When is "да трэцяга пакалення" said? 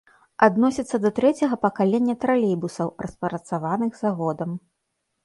1.03-2.15